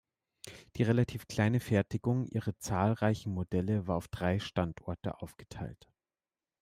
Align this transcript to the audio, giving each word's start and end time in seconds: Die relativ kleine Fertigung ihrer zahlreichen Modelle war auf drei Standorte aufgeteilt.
Die 0.77 0.81
relativ 0.81 1.27
kleine 1.27 1.59
Fertigung 1.59 2.25
ihrer 2.25 2.57
zahlreichen 2.57 3.31
Modelle 3.35 3.85
war 3.85 3.97
auf 3.97 4.07
drei 4.07 4.39
Standorte 4.39 5.21
aufgeteilt. 5.21 5.89